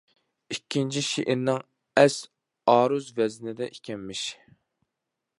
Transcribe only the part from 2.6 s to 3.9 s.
ئارۇز ۋەزنىدە